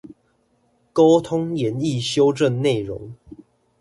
[0.93, 3.13] 溝通研議修正內容